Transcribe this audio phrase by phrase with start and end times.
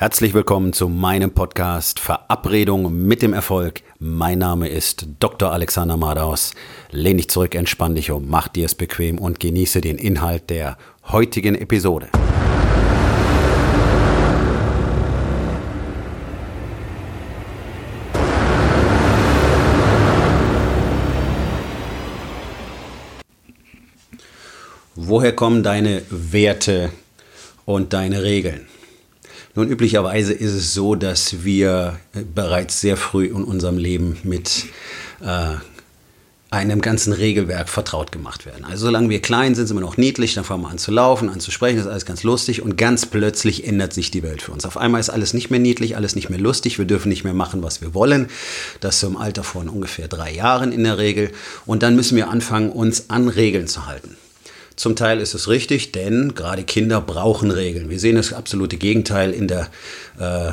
[0.00, 3.82] Herzlich willkommen zu meinem Podcast Verabredung mit dem Erfolg.
[3.98, 5.50] Mein Name ist Dr.
[5.50, 6.54] Alexander Madaus.
[6.92, 10.78] Lehn dich zurück, entspann dich um, mach dir es bequem und genieße den Inhalt der
[11.08, 12.10] heutigen Episode.
[24.94, 26.92] Woher kommen deine Werte
[27.64, 28.68] und deine Regeln?
[29.58, 31.98] Nun, üblicherweise ist es so, dass wir
[32.32, 34.66] bereits sehr früh in unserem Leben mit
[35.20, 35.56] äh,
[36.50, 38.64] einem ganzen Regelwerk vertraut gemacht werden.
[38.64, 41.28] Also solange wir klein sind, sind wir noch niedlich, dann fangen wir an zu laufen,
[41.28, 44.42] an zu sprechen, das ist alles ganz lustig und ganz plötzlich ändert sich die Welt
[44.42, 44.64] für uns.
[44.64, 47.34] Auf einmal ist alles nicht mehr niedlich, alles nicht mehr lustig, wir dürfen nicht mehr
[47.34, 48.28] machen, was wir wollen.
[48.78, 51.32] Das so im Alter von ungefähr drei Jahren in der Regel.
[51.66, 54.16] Und dann müssen wir anfangen, uns an Regeln zu halten.
[54.78, 57.90] Zum Teil ist es richtig, denn gerade Kinder brauchen Regeln.
[57.90, 59.68] Wir sehen das absolute Gegenteil in der
[60.20, 60.52] äh,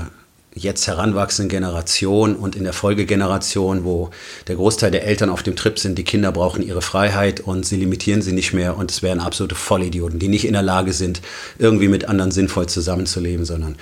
[0.56, 4.10] jetzt heranwachsenden Generation und in der Folgegeneration, wo
[4.48, 7.76] der Großteil der Eltern auf dem Trip sind, die Kinder brauchen ihre Freiheit und sie
[7.76, 11.22] limitieren sie nicht mehr und es wären absolute Vollidioten, die nicht in der Lage sind,
[11.60, 13.76] irgendwie mit anderen sinnvoll zusammenzuleben, sondern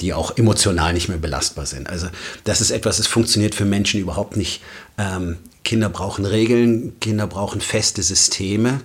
[0.00, 1.88] die auch emotional nicht mehr belastbar sind.
[1.90, 2.06] Also
[2.44, 4.62] das ist etwas, das funktioniert für Menschen überhaupt nicht.
[4.96, 8.80] Ähm, Kinder brauchen Regeln, Kinder brauchen feste Systeme.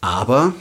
[0.00, 0.54] Aber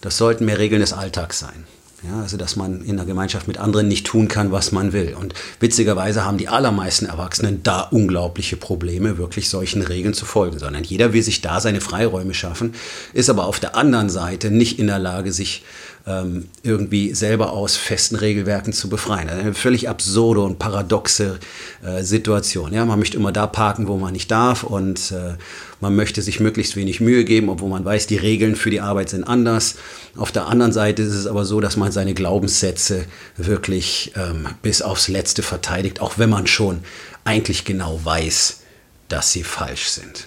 [0.00, 1.66] das sollten mehr Regeln des Alltags sein.
[2.02, 5.14] Ja, also dass man in der Gemeinschaft mit anderen nicht tun kann, was man will.
[5.14, 10.82] Und witzigerweise haben die allermeisten Erwachsenen da unglaubliche Probleme, wirklich solchen Regeln zu folgen, sondern
[10.82, 12.74] jeder will sich da seine Freiräume schaffen,
[13.12, 15.62] ist aber auf der anderen Seite nicht in der Lage, sich
[16.06, 19.28] ähm, irgendwie selber aus festen Regelwerken zu befreien.
[19.28, 21.38] Also eine völlig absurde und paradoxe
[21.84, 22.72] äh, Situation.
[22.72, 25.34] Ja, man möchte immer da parken, wo man nicht darf und äh,
[25.80, 29.10] man möchte sich möglichst wenig Mühe geben, obwohl man weiß, die Regeln für die Arbeit
[29.10, 29.76] sind anders.
[30.16, 33.04] Auf der anderen Seite ist es aber so, dass man seine Glaubenssätze
[33.36, 36.80] wirklich ähm, bis aufs Letzte verteidigt, auch wenn man schon
[37.24, 38.60] eigentlich genau weiß,
[39.08, 40.26] dass sie falsch sind.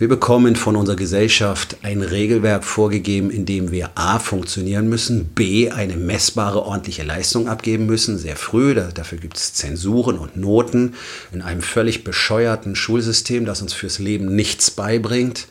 [0.00, 4.20] Wir bekommen von unserer Gesellschaft ein Regelwerk vorgegeben, in dem wir a.
[4.20, 5.72] funktionieren müssen, b.
[5.72, 8.76] eine messbare, ordentliche Leistung abgeben müssen, sehr früh.
[8.76, 10.94] dafür gibt es Zensuren und Noten
[11.32, 15.48] in einem völlig bescheuerten Schulsystem, das uns fürs Leben nichts beibringt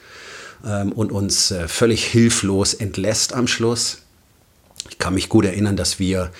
[0.66, 3.97] ähm, und uns äh, völlig hilflos entlässt am Schluss.
[4.90, 6.32] Ich kann mich gut erinnern, dass wir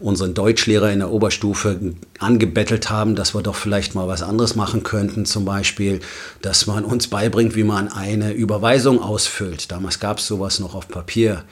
[0.00, 4.82] unseren Deutschlehrer in der Oberstufe angebettelt haben, dass wir doch vielleicht mal was anderes machen
[4.82, 5.26] könnten.
[5.26, 6.00] Zum Beispiel,
[6.40, 9.72] dass man uns beibringt, wie man eine Überweisung ausfüllt.
[9.72, 11.44] Damals gab es sowas noch auf Papier.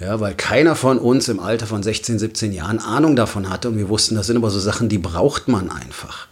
[0.00, 3.78] Ja, weil keiner von uns im Alter von 16, 17 Jahren Ahnung davon hatte und
[3.78, 6.26] wir wussten, das sind aber so Sachen, die braucht man einfach.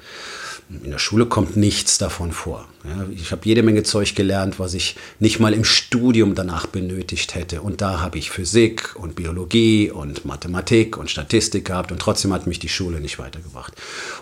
[0.84, 2.66] In der Schule kommt nichts davon vor.
[2.84, 7.36] Ja, ich habe jede Menge Zeug gelernt, was ich nicht mal im Studium danach benötigt
[7.36, 7.62] hätte.
[7.62, 12.48] Und da habe ich Physik und Biologie und Mathematik und Statistik gehabt und trotzdem hat
[12.48, 13.74] mich die Schule nicht weitergebracht.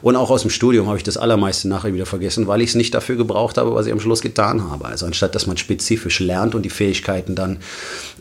[0.02, 2.74] Und auch aus dem Studium habe ich das allermeiste nachher wieder vergessen, weil ich es
[2.74, 4.84] nicht dafür gebraucht habe, was ich am Schluss getan habe.
[4.84, 7.60] Also anstatt dass man spezifisch lernt und die Fähigkeiten dann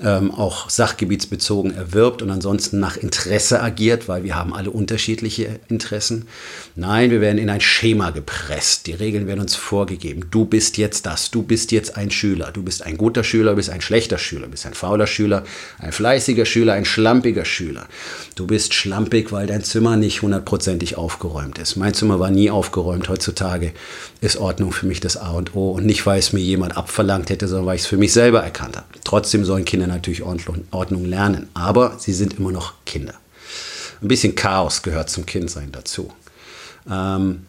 [0.02, 6.28] ähm, auch sachgebietsbezogen erwirbt und ansonsten nach Interesse agiert, weil wir haben alle unterschiedliche Interessen.
[6.76, 8.88] Nein, wir werden in ein Schema gepresst.
[8.88, 12.64] Die Regeln werden uns vorgegeben du bist jetzt das, du bist jetzt ein Schüler, du
[12.64, 15.44] bist ein guter Schüler, du bist ein schlechter Schüler, du bist ein fauler Schüler,
[15.80, 17.88] ein fleißiger Schüler, ein schlampiger Schüler.
[18.36, 21.76] Du bist schlampig, weil dein Zimmer nicht hundertprozentig aufgeräumt ist.
[21.76, 23.10] Mein Zimmer war nie aufgeräumt.
[23.10, 23.74] Heutzutage
[24.22, 27.30] ist Ordnung für mich das A und O und nicht, weil es mir jemand abverlangt
[27.30, 28.88] hätte, sondern weil ich es für mich selber erkannt habe.
[29.04, 33.16] Trotzdem sollen Kinder natürlich Ordnung lernen, aber sie sind immer noch Kinder.
[34.02, 36.14] Ein bisschen Chaos gehört zum Kindsein dazu.
[36.90, 37.46] Ähm,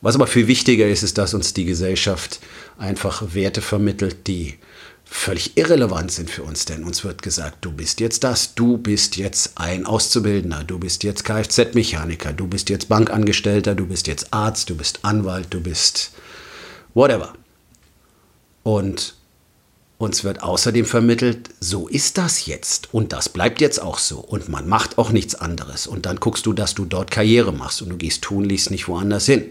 [0.00, 2.40] was aber viel wichtiger ist, ist, dass uns die Gesellschaft
[2.78, 4.58] einfach Werte vermittelt, die
[5.04, 9.16] völlig irrelevant sind für uns, denn uns wird gesagt, du bist jetzt das, du bist
[9.16, 14.70] jetzt ein Auszubildender, du bist jetzt Kfz-Mechaniker, du bist jetzt Bankangestellter, du bist jetzt Arzt,
[14.70, 16.12] du bist Anwalt, du bist
[16.94, 17.34] whatever.
[18.62, 19.16] Und
[20.00, 24.48] uns wird außerdem vermittelt, so ist das jetzt und das bleibt jetzt auch so und
[24.48, 27.90] man macht auch nichts anderes und dann guckst du, dass du dort Karriere machst und
[27.90, 29.50] du gehst tunlichst nicht woanders hin.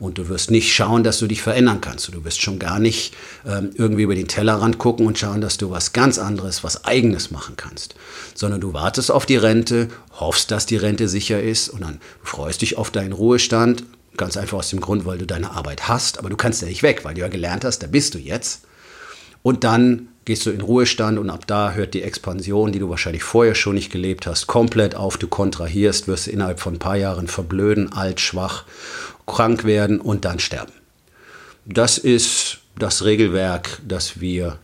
[0.00, 2.06] Und du wirst nicht schauen, dass du dich verändern kannst.
[2.14, 3.14] Du wirst schon gar nicht
[3.44, 7.32] ähm, irgendwie über den Tellerrand gucken und schauen, dass du was ganz anderes, was eigenes
[7.32, 7.96] machen kannst.
[8.32, 12.62] Sondern du wartest auf die Rente, hoffst, dass die Rente sicher ist und dann freust
[12.62, 13.82] dich auf deinen Ruhestand.
[14.16, 16.84] Ganz einfach aus dem Grund, weil du deine Arbeit hast, aber du kannst ja nicht
[16.84, 18.67] weg, weil du ja gelernt hast, da bist du jetzt.
[19.42, 23.22] Und dann gehst du in Ruhestand und ab da hört die Expansion, die du wahrscheinlich
[23.22, 25.16] vorher schon nicht gelebt hast, komplett auf.
[25.16, 28.64] Du kontrahierst, wirst innerhalb von ein paar Jahren verblöden, alt, schwach
[29.26, 30.72] krank werden und dann sterben.
[31.64, 34.58] Das ist das Regelwerk, das wir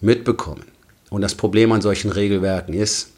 [0.00, 0.64] mitbekommen.
[1.10, 3.10] Und das Problem an solchen Regelwerken ist,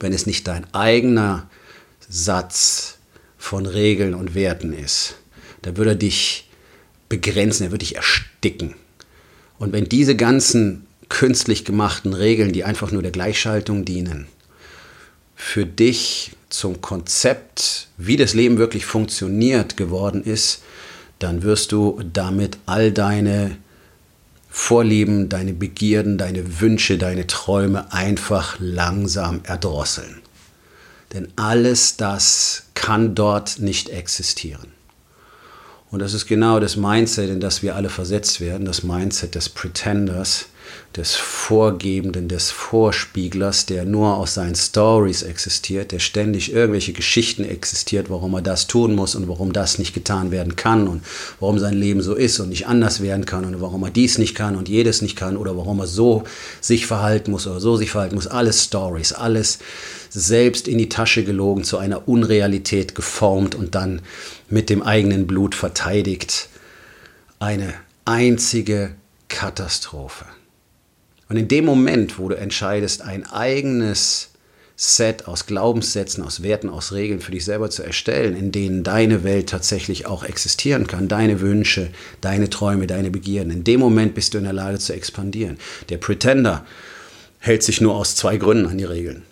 [0.00, 1.48] wenn es nicht dein eigener
[2.08, 2.98] Satz
[3.38, 5.16] von Regeln und Werten ist,
[5.62, 6.50] dann würde er dich
[7.08, 8.74] begrenzen, er würde dich ersticken.
[9.58, 14.26] Und wenn diese ganzen künstlich gemachten Regeln, die einfach nur der Gleichschaltung dienen,
[15.36, 20.62] für dich zum Konzept, wie das Leben wirklich funktioniert, geworden ist,
[21.18, 23.56] dann wirst du damit all deine
[24.50, 30.22] Vorlieben, deine Begierden, deine Wünsche, deine Träume einfach langsam erdrosseln.
[31.12, 34.73] Denn alles das kann dort nicht existieren.
[35.94, 39.48] Und das ist genau das Mindset, in das wir alle versetzt werden, das Mindset des
[39.48, 40.46] Pretenders,
[40.96, 48.10] des Vorgebenden, des Vorspieglers, der nur aus seinen Stories existiert, der ständig irgendwelche Geschichten existiert,
[48.10, 51.02] warum er das tun muss und warum das nicht getan werden kann und
[51.40, 54.36] warum sein Leben so ist und nicht anders werden kann und warum er dies nicht
[54.36, 56.22] kann und jedes nicht kann oder warum er so
[56.60, 58.28] sich verhalten muss oder so sich verhalten muss.
[58.28, 59.58] Alles Stories, alles
[60.10, 64.00] selbst in die Tasche gelogen, zu einer Unrealität geformt und dann
[64.48, 66.48] mit dem eigenen Blut verteidigt.
[67.40, 67.74] Eine
[68.04, 68.94] einzige
[69.28, 70.24] Katastrophe.
[71.28, 74.30] Und in dem Moment, wo du entscheidest, ein eigenes
[74.76, 79.22] Set aus Glaubenssätzen, aus Werten, aus Regeln für dich selber zu erstellen, in denen deine
[79.22, 81.90] Welt tatsächlich auch existieren kann, deine Wünsche,
[82.20, 83.52] deine Träume, deine Begierden.
[83.52, 85.58] In dem Moment bist du in der Lage zu expandieren.
[85.90, 86.66] Der Pretender
[87.38, 89.22] hält sich nur aus zwei Gründen an die Regeln.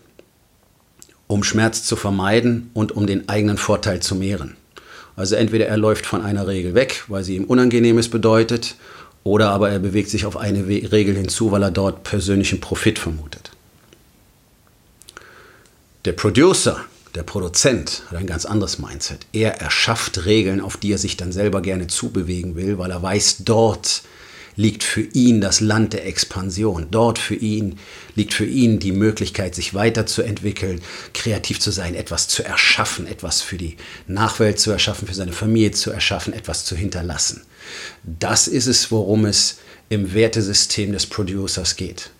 [1.26, 4.56] Um Schmerz zu vermeiden und um den eigenen Vorteil zu mehren.
[5.16, 8.76] Also entweder er läuft von einer Regel weg, weil sie ihm Unangenehmes bedeutet,
[9.24, 13.50] oder aber er bewegt sich auf eine Regel hinzu, weil er dort persönlichen Profit vermutet.
[16.04, 16.84] Der Producer,
[17.14, 19.20] der Produzent, hat ein ganz anderes Mindset.
[19.32, 23.38] Er erschafft Regeln, auf die er sich dann selber gerne zubewegen will, weil er weiß,
[23.44, 24.02] dort
[24.56, 26.88] liegt für ihn das Land der Expansion.
[26.90, 27.78] Dort für ihn
[28.14, 30.81] liegt für ihn die Möglichkeit, sich weiterzuentwickeln,
[31.14, 33.76] kreativ zu sein, etwas zu erschaffen, etwas für die
[34.06, 37.43] Nachwelt zu erschaffen, für seine Familie zu erschaffen, etwas zu hinterlassen.
[38.04, 39.58] Das ist es, worum es
[39.88, 42.10] im Wertesystem des Producers geht.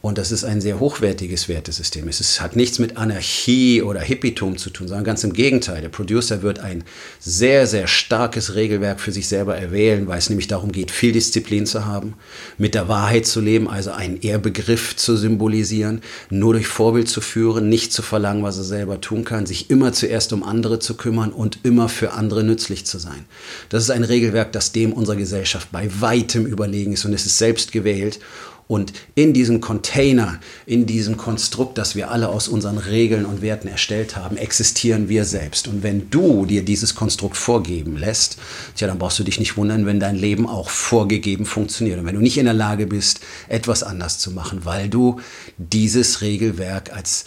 [0.00, 2.06] Und das ist ein sehr hochwertiges Wertesystem.
[2.06, 5.82] Es hat nichts mit Anarchie oder Hippietum zu tun, sondern ganz im Gegenteil.
[5.82, 6.84] Der Producer wird ein
[7.18, 11.66] sehr, sehr starkes Regelwerk für sich selber erwählen, weil es nämlich darum geht, viel Disziplin
[11.66, 12.14] zu haben,
[12.58, 16.00] mit der Wahrheit zu leben, also einen Ehrbegriff zu symbolisieren,
[16.30, 19.92] nur durch Vorbild zu führen, nicht zu verlangen, was er selber tun kann, sich immer
[19.92, 23.24] zuerst um andere zu kümmern und immer für andere nützlich zu sein.
[23.68, 27.38] Das ist ein Regelwerk, das dem unserer Gesellschaft bei weitem überlegen ist und es ist
[27.38, 28.20] selbst gewählt
[28.68, 33.66] und in diesem Container, in diesem Konstrukt, das wir alle aus unseren Regeln und Werten
[33.66, 35.66] erstellt haben, existieren wir selbst.
[35.66, 38.36] Und wenn du dir dieses Konstrukt vorgeben lässt,
[38.76, 41.98] tja, dann brauchst du dich nicht wundern, wenn dein Leben auch vorgegeben funktioniert.
[41.98, 45.18] Und wenn du nicht in der Lage bist, etwas anders zu machen, weil du
[45.56, 47.24] dieses Regelwerk als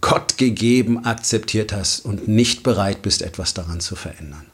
[0.00, 4.51] Gott gegeben akzeptiert hast und nicht bereit bist, etwas daran zu verändern.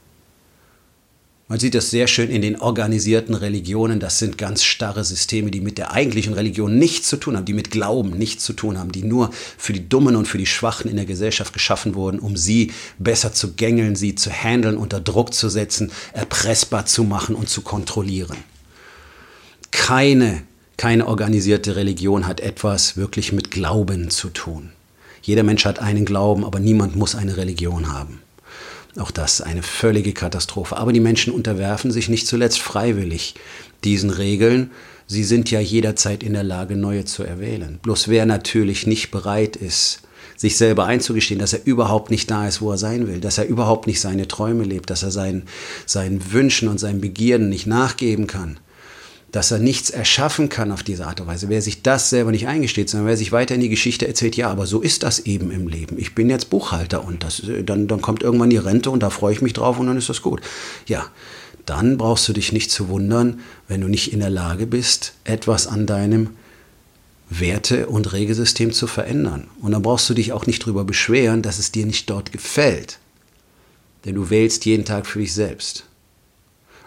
[1.50, 4.00] Man sieht das sehr schön in den organisierten Religionen.
[4.00, 7.54] Das sind ganz starre Systeme, die mit der eigentlichen Religion nichts zu tun haben, die
[7.54, 10.90] mit Glauben nichts zu tun haben, die nur für die Dummen und für die Schwachen
[10.90, 15.32] in der Gesellschaft geschaffen wurden, um sie besser zu gängeln, sie zu handeln, unter Druck
[15.32, 18.36] zu setzen, erpressbar zu machen und zu kontrollieren.
[19.70, 20.42] Keine,
[20.76, 24.72] keine organisierte Religion hat etwas wirklich mit Glauben zu tun.
[25.22, 28.20] Jeder Mensch hat einen Glauben, aber niemand muss eine Religion haben.
[28.98, 30.76] Auch das eine völlige Katastrophe.
[30.76, 33.34] Aber die Menschen unterwerfen sich nicht zuletzt freiwillig
[33.84, 34.70] diesen Regeln.
[35.06, 37.78] Sie sind ja jederzeit in der Lage, neue zu erwählen.
[37.82, 40.02] Bloß wer natürlich nicht bereit ist,
[40.36, 43.46] sich selber einzugestehen, dass er überhaupt nicht da ist, wo er sein will, dass er
[43.46, 45.44] überhaupt nicht seine Träume lebt, dass er seinen,
[45.86, 48.58] seinen Wünschen und seinen Begierden nicht nachgeben kann,
[49.30, 51.48] dass er nichts erschaffen kann auf diese Art und Weise.
[51.48, 54.48] Wer sich das selber nicht eingesteht, sondern wer sich weiter in die Geschichte erzählt, ja,
[54.50, 55.98] aber so ist das eben im Leben.
[55.98, 59.34] Ich bin jetzt Buchhalter und das, dann, dann kommt irgendwann die Rente und da freue
[59.34, 60.40] ich mich drauf und dann ist das gut.
[60.86, 61.06] Ja,
[61.66, 65.66] dann brauchst du dich nicht zu wundern, wenn du nicht in der Lage bist, etwas
[65.66, 66.30] an deinem
[67.28, 69.48] Werte- und Regelsystem zu verändern.
[69.60, 72.98] Und dann brauchst du dich auch nicht darüber beschweren, dass es dir nicht dort gefällt.
[74.06, 75.84] Denn du wählst jeden Tag für dich selbst.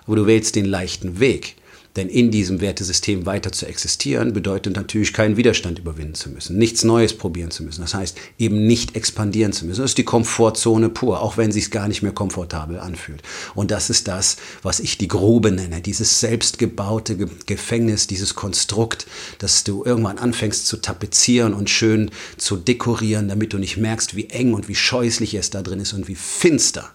[0.07, 1.55] Aber du wählst den leichten Weg.
[1.97, 6.85] Denn in diesem Wertesystem weiter zu existieren, bedeutet natürlich keinen Widerstand überwinden zu müssen, nichts
[6.85, 7.81] Neues probieren zu müssen.
[7.81, 9.81] Das heißt, eben nicht expandieren zu müssen.
[9.81, 13.21] Das ist die Komfortzone pur, auch wenn es sich gar nicht mehr komfortabel anfühlt.
[13.55, 19.05] Und das ist das, was ich die Grube nenne, dieses selbstgebaute Gefängnis, dieses Konstrukt,
[19.39, 24.29] das du irgendwann anfängst zu tapezieren und schön zu dekorieren, damit du nicht merkst, wie
[24.29, 26.89] eng und wie scheußlich es da drin ist und wie finster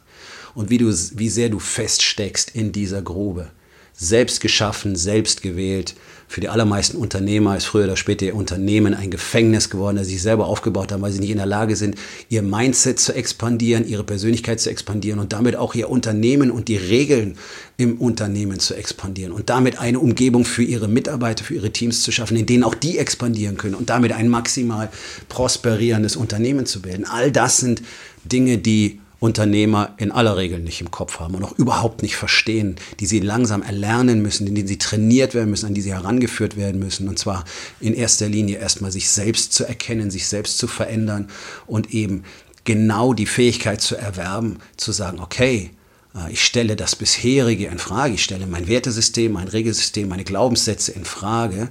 [0.54, 3.50] und wie, du, wie sehr du feststeckst in dieser Grube
[3.96, 5.94] selbst geschaffen, selbst gewählt.
[6.28, 10.14] Für die allermeisten Unternehmer ist früher oder später ihr Unternehmen ein Gefängnis geworden, das sie
[10.14, 11.94] sich selber aufgebaut haben, weil sie nicht in der Lage sind,
[12.28, 16.76] ihr Mindset zu expandieren, ihre Persönlichkeit zu expandieren und damit auch ihr Unternehmen und die
[16.76, 17.38] Regeln
[17.76, 22.10] im Unternehmen zu expandieren und damit eine Umgebung für ihre Mitarbeiter, für ihre Teams zu
[22.10, 24.90] schaffen, in denen auch die expandieren können und damit ein maximal
[25.28, 27.04] prosperierendes Unternehmen zu bilden.
[27.04, 27.82] All das sind
[28.24, 32.76] Dinge, die Unternehmer in aller Regel nicht im Kopf haben und auch überhaupt nicht verstehen,
[33.00, 36.56] die sie langsam erlernen müssen, in denen sie trainiert werden müssen, an die sie herangeführt
[36.56, 37.08] werden müssen.
[37.08, 37.44] Und zwar
[37.80, 41.28] in erster Linie erstmal sich selbst zu erkennen, sich selbst zu verändern
[41.66, 42.24] und eben
[42.64, 45.70] genau die Fähigkeit zu erwerben, zu sagen, okay,
[46.14, 50.92] äh, ich stelle das bisherige in Frage, ich stelle mein Wertesystem, mein Regelsystem, meine Glaubenssätze
[50.92, 51.70] in Frage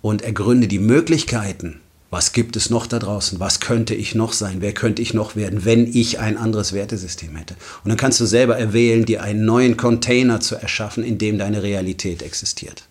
[0.00, 1.80] und ergründe die Möglichkeiten,
[2.10, 3.38] was gibt es noch da draußen?
[3.38, 4.60] Was könnte ich noch sein?
[4.60, 7.54] Wer könnte ich noch werden, wenn ich ein anderes Wertesystem hätte?
[7.84, 11.62] Und dann kannst du selber erwählen, dir einen neuen Container zu erschaffen, in dem deine
[11.62, 12.84] Realität existiert.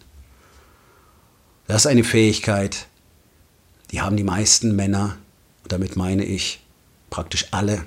[1.65, 2.85] Das ist eine Fähigkeit,
[3.91, 5.17] die haben die meisten Männer,
[5.63, 6.59] und damit meine ich
[7.09, 7.83] praktisch alle,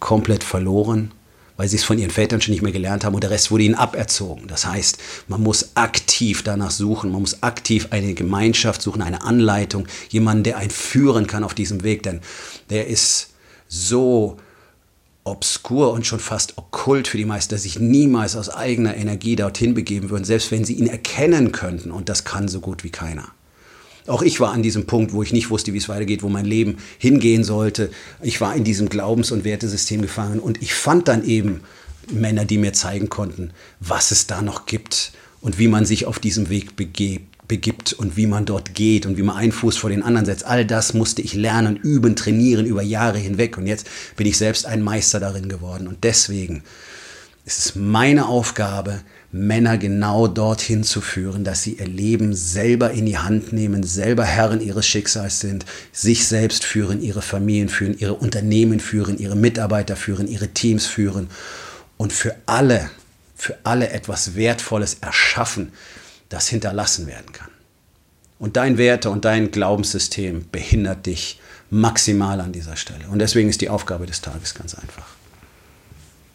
[0.00, 1.12] komplett verloren
[1.56, 3.64] weil sie es von ihren Vätern schon nicht mehr gelernt haben und der Rest wurde
[3.64, 4.46] ihnen aberzogen.
[4.48, 4.98] Das heißt,
[5.28, 10.58] man muss aktiv danach suchen, man muss aktiv eine Gemeinschaft suchen, eine Anleitung, jemanden, der
[10.58, 12.20] einen führen kann auf diesem Weg, denn
[12.70, 13.30] der ist
[13.68, 14.36] so
[15.24, 19.74] obskur und schon fast okkult für die meisten, dass sich niemals aus eigener Energie dorthin
[19.74, 23.32] begeben würden, selbst wenn sie ihn erkennen könnten und das kann so gut wie keiner.
[24.06, 26.44] Auch ich war an diesem Punkt, wo ich nicht wusste, wie es weitergeht, wo mein
[26.44, 27.90] Leben hingehen sollte.
[28.22, 31.60] Ich war in diesem Glaubens- und Wertesystem gefangen und ich fand dann eben
[32.10, 36.18] Männer, die mir zeigen konnten, was es da noch gibt und wie man sich auf
[36.18, 39.90] diesem Weg begebt begibt und wie man dort geht und wie man einen Fuß vor
[39.90, 40.44] den anderen setzt.
[40.44, 43.56] All das musste ich lernen, üben, trainieren über Jahre hinweg.
[43.56, 43.86] Und jetzt
[44.16, 45.86] bin ich selbst ein Meister darin geworden.
[45.86, 46.62] Und deswegen
[47.46, 49.00] ist es meine Aufgabe,
[49.30, 54.24] Männer genau dorthin zu führen, dass sie ihr Leben selber in die Hand nehmen, selber
[54.24, 59.94] Herren ihres Schicksals sind, sich selbst führen, ihre Familien führen, ihre Unternehmen führen, ihre Mitarbeiter
[59.94, 61.28] führen, ihre Teams führen
[61.96, 62.90] und für alle,
[63.36, 65.72] für alle etwas Wertvolles erschaffen,
[66.28, 67.50] das hinterlassen werden kann.
[68.40, 73.06] Und dein Werte und dein Glaubenssystem behindert dich maximal an dieser Stelle.
[73.08, 75.15] Und deswegen ist die Aufgabe des Tages ganz einfach.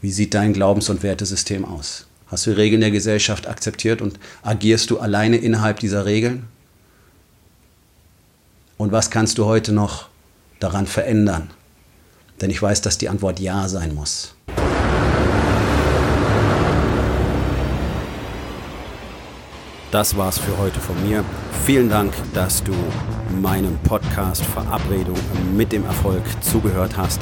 [0.01, 2.07] Wie sieht dein Glaubens- und Wertesystem aus?
[2.25, 6.47] Hast du Regeln der Gesellschaft akzeptiert und agierst du alleine innerhalb dieser Regeln?
[8.77, 10.09] Und was kannst du heute noch
[10.59, 11.51] daran verändern?
[12.41, 14.33] Denn ich weiß, dass die Antwort Ja sein muss.
[19.91, 21.23] Das war's für heute von mir.
[21.65, 22.73] Vielen Dank, dass du
[23.39, 25.19] meinem Podcast Verabredung
[25.55, 27.21] mit dem Erfolg zugehört hast.